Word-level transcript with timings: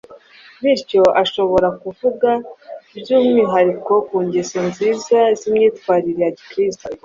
bityo 0.63 1.01
ashobora 1.23 1.67
kuvuga 1.81 2.29
by’umwihariko 2.97 3.93
ku 4.07 4.15
ngeso 4.25 4.57
nziza 4.67 5.17
z’imyitwarire 5.39 6.21
ya 6.25 6.31
Gikristo 6.37 6.85